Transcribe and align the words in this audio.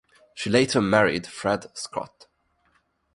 She 0.33 0.49
later 0.49 0.81
married 0.81 1.27
Fred 1.27 1.67
Schrott. 1.75 2.25